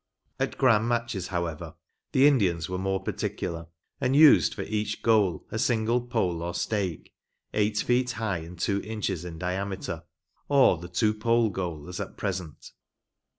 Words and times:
At 0.39 0.57
grand 0.57 0.87
matches, 0.89 1.27
however, 1.27 1.75
the 2.11 2.25
Indians 2.25 2.67
were 2.67 2.79
more 2.79 3.03
particular, 3.03 3.67
and 3.99 4.15
used 4.15 4.55
for 4.55 4.63
each 4.63 5.03
goal 5.03 5.45
a 5.51 5.59
single 5.59 6.01
pole 6.01 6.41
or 6.41 6.55
stake, 6.55 7.13
eight 7.53 7.77
feet 7.77 8.09
high 8.13 8.39
and 8.39 8.57
two 8.57 8.81
inches 8.81 9.23
in 9.23 9.37
diameter, 9.37 10.01
or 10.49 10.79
the 10.79 10.89
two 10.89 11.13
pole 11.13 11.51
goal 11.51 11.87
as 11.87 11.99
at 11.99 12.17
present. 12.17 12.71